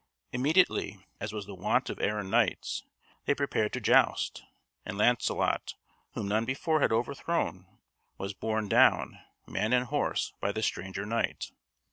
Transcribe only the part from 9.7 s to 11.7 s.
and horse, by the stranger knight.